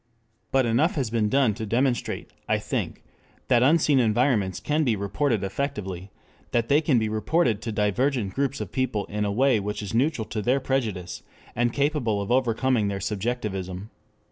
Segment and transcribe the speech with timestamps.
[0.51, 3.03] But enough has been done to demonstrate, I think,
[3.49, 6.09] that unseen environments can be reported effectively,
[6.53, 9.93] that they can be reported to divergent groups of people in a way which is
[9.93, 11.21] neutral to their prejudice,
[11.55, 13.91] and capable of overcoming their subjectivism.